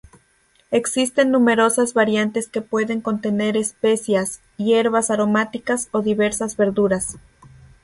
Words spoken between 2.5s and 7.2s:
pueden contener especias, hierbas aromáticas o diversas verduras.